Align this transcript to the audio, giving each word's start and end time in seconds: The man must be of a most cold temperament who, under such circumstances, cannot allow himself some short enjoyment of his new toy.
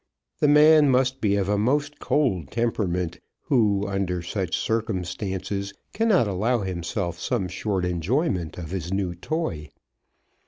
The 0.39 0.47
man 0.47 0.89
must 0.89 1.21
be 1.21 1.35
of 1.35 1.47
a 1.47 1.59
most 1.59 1.99
cold 1.99 2.49
temperament 2.49 3.19
who, 3.43 3.85
under 3.85 4.23
such 4.23 4.57
circumstances, 4.57 5.75
cannot 5.93 6.27
allow 6.27 6.61
himself 6.61 7.19
some 7.19 7.47
short 7.47 7.85
enjoyment 7.85 8.57
of 8.57 8.71
his 8.71 8.91
new 8.91 9.13
toy. 9.13 9.69